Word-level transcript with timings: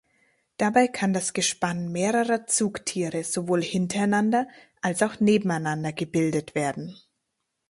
Dabei 0.57 0.87
kann 0.87 1.13
das 1.13 1.31
Gespann 1.33 1.91
mehrerer 1.91 2.47
Zugtiere 2.47 3.23
sowohl 3.23 3.61
hintereinander 3.61 4.47
als 4.81 5.03
auch 5.03 5.19
nebeneinander 5.19 5.93
gebildet 5.93 6.55
werden. 6.55 6.99